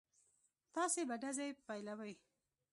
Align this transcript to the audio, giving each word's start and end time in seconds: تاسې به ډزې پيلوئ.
تاسې 0.75 1.01
به 1.07 1.15
ډزې 1.21 1.47
پيلوئ. 1.67 2.13